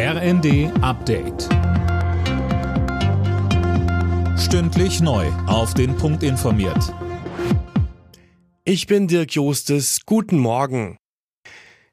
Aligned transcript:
RND 0.00 0.70
Update. 0.80 1.48
Stündlich 4.38 5.00
neu. 5.00 5.26
Auf 5.48 5.74
den 5.74 5.96
Punkt 5.96 6.22
informiert. 6.22 6.94
Ich 8.62 8.86
bin 8.86 9.08
Dirk 9.08 9.32
Jostes. 9.32 10.02
Guten 10.06 10.38
Morgen. 10.38 10.98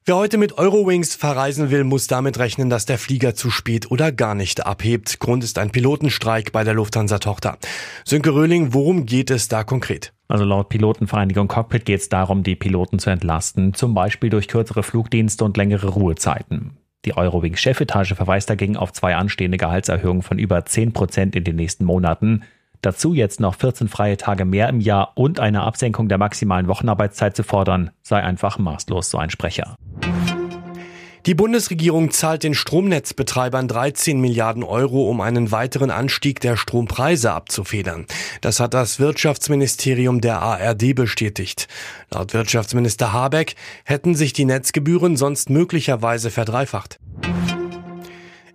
Wer 0.05 0.17
heute 0.17 0.37
mit 0.37 0.59
Eurowings 0.59 1.15
verreisen 1.15 1.71
will, 1.71 1.83
muss 1.83 2.05
damit 2.05 2.37
rechnen, 2.37 2.69
dass 2.69 2.85
der 2.85 2.99
Flieger 2.99 3.33
zu 3.33 3.49
spät 3.49 3.89
oder 3.89 4.11
gar 4.11 4.35
nicht 4.35 4.67
abhebt. 4.67 5.19
Grund 5.19 5.43
ist 5.43 5.57
ein 5.57 5.71
Pilotenstreik 5.71 6.51
bei 6.51 6.63
der 6.63 6.75
Lufthansa-Tochter. 6.75 7.57
Sönke 8.03 8.35
Röhling, 8.35 8.75
worum 8.75 9.07
geht 9.07 9.31
es 9.31 9.47
da 9.47 9.63
konkret? 9.63 10.13
Also 10.27 10.45
laut 10.45 10.69
Pilotenvereinigung 10.69 11.47
Cockpit 11.47 11.85
geht 11.85 12.01
es 12.01 12.09
darum, 12.09 12.43
die 12.43 12.55
Piloten 12.55 12.99
zu 12.99 13.09
entlasten, 13.09 13.73
zum 13.73 13.95
Beispiel 13.95 14.29
durch 14.29 14.47
kürzere 14.47 14.83
Flugdienste 14.83 15.43
und 15.43 15.57
längere 15.57 15.87
Ruhezeiten. 15.87 16.77
Die 17.05 17.15
Eurowings-Chefetage 17.15 18.15
verweist 18.15 18.49
dagegen 18.49 18.77
auf 18.77 18.91
zwei 18.91 19.15
anstehende 19.15 19.57
Gehaltserhöhungen 19.57 20.23
von 20.23 20.39
über 20.39 20.65
10 20.65 20.91
Prozent 20.91 21.35
in 21.35 21.43
den 21.43 21.55
nächsten 21.55 21.85
Monaten. 21.85 22.43
Dazu 22.81 23.13
jetzt 23.13 23.39
noch 23.39 23.55
14 23.55 23.87
freie 23.87 24.17
Tage 24.17 24.43
mehr 24.43 24.69
im 24.69 24.81
Jahr 24.81 25.13
und 25.15 25.39
eine 25.39 25.61
Absenkung 25.61 26.09
der 26.09 26.17
maximalen 26.17 26.67
Wochenarbeitszeit 26.67 27.35
zu 27.35 27.43
fordern, 27.43 27.91
sei 28.01 28.21
einfach 28.21 28.57
maßlos, 28.57 29.09
so 29.09 29.17
ein 29.17 29.29
Sprecher. 29.29 29.75
Die 31.25 31.33
Bundesregierung 31.33 32.11
zahlt 32.11 32.43
den 32.43 32.53
Stromnetzbetreibern 32.53 33.67
13 33.67 34.21
Milliarden 34.21 34.61
Euro, 34.61 35.09
um 35.09 35.21
einen 35.21 35.51
weiteren 35.51 35.89
Anstieg 35.89 36.39
der 36.39 36.55
Strompreise 36.55 37.31
abzufedern. 37.31 38.05
Das 38.45 38.59
hat 38.59 38.75
das 38.75 38.99
Wirtschaftsministerium 38.99 40.21
der 40.21 40.39
ARD 40.39 40.93
bestätigt. 40.93 41.67
Laut 42.11 42.35
Wirtschaftsminister 42.35 43.11
Habeck 43.11 43.55
hätten 43.85 44.13
sich 44.13 44.33
die 44.33 44.45
Netzgebühren 44.45 45.17
sonst 45.17 45.49
möglicherweise 45.49 46.29
verdreifacht. 46.29 46.99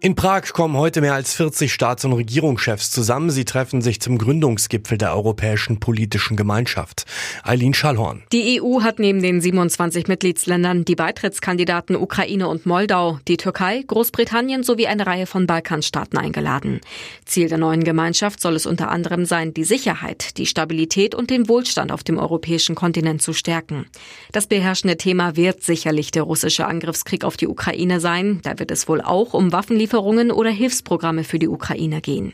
In 0.02 0.14
Prag 0.14 0.54
kommen 0.54 0.78
heute 0.78 1.02
mehr 1.02 1.12
als 1.12 1.34
40 1.34 1.70
Staats- 1.70 2.06
und 2.06 2.14
Regierungschefs 2.14 2.90
zusammen. 2.90 3.28
Sie 3.28 3.44
treffen 3.44 3.82
sich 3.82 4.00
zum 4.00 4.16
Gründungsgipfel 4.16 4.96
der 4.96 5.14
Europäischen 5.14 5.78
Politischen 5.78 6.38
Gemeinschaft. 6.38 7.04
Eileen 7.42 7.74
Schallhorn. 7.74 8.22
Die 8.32 8.62
EU 8.62 8.80
hat 8.80 8.98
neben 8.98 9.20
den 9.20 9.42
27 9.42 10.08
Mitgliedsländern 10.08 10.86
die 10.86 10.94
Beitrittskandidaten 10.94 11.96
Ukraine 11.96 12.48
und 12.48 12.64
Moldau, 12.64 13.18
die 13.28 13.36
Türkei, 13.36 13.84
Großbritannien 13.86 14.62
sowie 14.62 14.86
eine 14.86 15.06
Reihe 15.06 15.26
von 15.26 15.46
Balkanstaaten 15.46 16.18
eingeladen. 16.18 16.80
Ziel 17.26 17.50
der 17.50 17.58
neuen 17.58 17.84
Gemeinschaft 17.84 18.40
soll 18.40 18.56
es 18.56 18.64
unter 18.64 18.90
anderem 18.90 19.26
sein, 19.26 19.52
die 19.52 19.64
Sicherheit, 19.64 20.38
die 20.38 20.46
Stabilität 20.46 21.14
und 21.14 21.28
den 21.28 21.46
Wohlstand 21.46 21.92
auf 21.92 22.04
dem 22.04 22.16
europäischen 22.16 22.74
Kontinent 22.74 23.20
zu 23.20 23.34
stärken. 23.34 23.84
Das 24.32 24.46
beherrschende 24.46 24.96
Thema 24.96 25.36
wird 25.36 25.62
sicherlich 25.62 26.10
der 26.10 26.22
russische 26.22 26.66
Angriffskrieg 26.66 27.22
auf 27.22 27.36
die 27.36 27.48
Ukraine 27.48 28.00
sein. 28.00 28.40
Da 28.44 28.58
wird 28.58 28.70
es 28.70 28.88
wohl 28.88 29.02
auch 29.02 29.34
um 29.34 29.52
Waffenlieferungen 29.52 29.89
Waffenlieferungen 29.90 30.30
oder 30.30 30.50
Hilfsprogramme 30.50 31.24
für 31.24 31.38
die 31.38 31.48
Ukraine 31.48 32.00
gehen. 32.00 32.32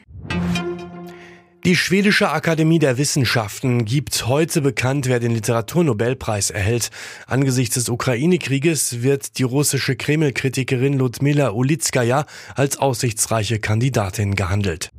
Die 1.64 1.74
Schwedische 1.74 2.30
Akademie 2.30 2.78
der 2.78 2.96
Wissenschaften 2.96 3.84
gibt 3.84 4.28
heute 4.28 4.60
bekannt, 4.60 5.06
wer 5.08 5.18
den 5.18 5.32
Literaturnobelpreis 5.32 6.50
erhält. 6.50 6.90
Angesichts 7.26 7.74
des 7.74 7.88
Ukraine-Krieges 7.88 9.02
wird 9.02 9.38
die 9.38 9.42
russische 9.42 9.96
Kreml-Kritikerin 9.96 10.96
Ludmila 10.96 11.50
Ulitskaya 11.50 12.26
als 12.54 12.78
aussichtsreiche 12.78 13.58
Kandidatin 13.58 14.36
gehandelt. 14.36 14.90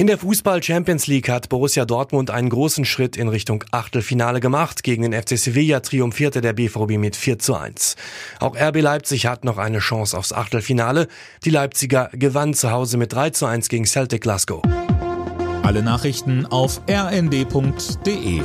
In 0.00 0.06
der 0.06 0.16
Fußball 0.16 0.62
Champions 0.62 1.08
League 1.08 1.28
hat 1.28 1.50
Borussia 1.50 1.84
Dortmund 1.84 2.30
einen 2.30 2.48
großen 2.48 2.86
Schritt 2.86 3.18
in 3.18 3.28
Richtung 3.28 3.64
Achtelfinale 3.70 4.40
gemacht. 4.40 4.82
Gegen 4.82 5.02
den 5.02 5.12
FC 5.12 5.36
Sevilla 5.36 5.80
triumphierte 5.80 6.40
der 6.40 6.54
BVB 6.54 6.96
mit 6.96 7.16
4 7.16 7.38
zu 7.38 7.54
1. 7.54 7.96
Auch 8.38 8.56
RB 8.56 8.80
Leipzig 8.80 9.26
hat 9.26 9.44
noch 9.44 9.58
eine 9.58 9.80
Chance 9.80 10.16
aufs 10.16 10.32
Achtelfinale. 10.32 11.06
Die 11.44 11.50
Leipziger 11.50 12.08
gewannen 12.14 12.54
zu 12.54 12.70
Hause 12.70 12.96
mit 12.96 13.12
3 13.12 13.28
zu 13.28 13.44
1 13.44 13.68
gegen 13.68 13.84
Celtic 13.84 14.22
Glasgow. 14.22 14.62
Alle 15.64 15.82
Nachrichten 15.82 16.46
auf 16.46 16.80
rnd.de 16.88 18.40